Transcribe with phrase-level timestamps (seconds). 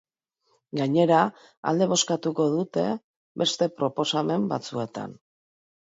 [0.79, 1.19] Gainera,
[1.73, 2.85] alde bozkatuko dute
[3.43, 5.15] beste proposamen batzuetan.